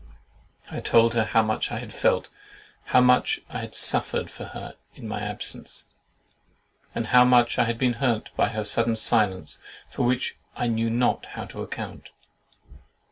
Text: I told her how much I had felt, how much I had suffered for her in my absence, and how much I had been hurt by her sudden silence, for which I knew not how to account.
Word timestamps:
I 0.71 0.79
told 0.79 1.13
her 1.13 1.25
how 1.25 1.43
much 1.43 1.71
I 1.71 1.77
had 1.77 1.93
felt, 1.93 2.27
how 2.85 3.01
much 3.01 3.39
I 3.49 3.59
had 3.59 3.75
suffered 3.75 4.31
for 4.31 4.45
her 4.45 4.73
in 4.95 5.07
my 5.07 5.21
absence, 5.21 5.85
and 6.95 7.05
how 7.09 7.23
much 7.23 7.59
I 7.59 7.65
had 7.65 7.77
been 7.77 7.93
hurt 8.01 8.31
by 8.35 8.49
her 8.49 8.63
sudden 8.63 8.95
silence, 8.95 9.59
for 9.91 10.03
which 10.07 10.37
I 10.55 10.65
knew 10.65 10.89
not 10.89 11.27
how 11.35 11.45
to 11.45 11.61
account. 11.61 12.09